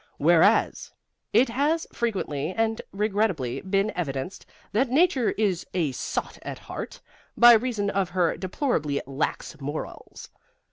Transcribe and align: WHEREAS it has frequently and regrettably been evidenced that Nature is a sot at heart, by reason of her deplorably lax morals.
WHEREAS 0.17 0.91
it 1.31 1.49
has 1.49 1.85
frequently 1.93 2.55
and 2.55 2.81
regrettably 2.91 3.61
been 3.61 3.91
evidenced 3.95 4.47
that 4.71 4.89
Nature 4.89 5.29
is 5.33 5.63
a 5.75 5.91
sot 5.91 6.39
at 6.41 6.57
heart, 6.57 6.99
by 7.37 7.53
reason 7.53 7.91
of 7.91 8.09
her 8.09 8.35
deplorably 8.35 8.99
lax 9.05 9.57
morals. 9.61 10.31